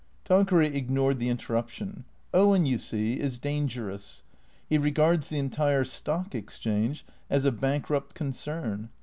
Tanqueray 0.25 0.73
ignored 0.73 1.19
the 1.19 1.29
interruption." 1.29 2.05
Owen, 2.33 2.65
you 2.65 2.79
see, 2.79 3.19
is 3.19 3.37
dangerous. 3.37 4.23
He 4.67 4.79
regards 4.79 5.29
the 5.29 5.37
entire 5.37 5.83
Stock 5.85 6.33
Exchange 6.33 7.05
as 7.29 7.45
a 7.45 7.51
hank 7.51 7.87
rupt 7.87 8.15
concern. 8.15 8.89